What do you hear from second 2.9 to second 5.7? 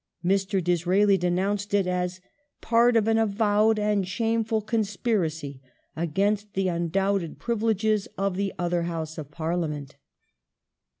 of an avowed and shameful conspiracy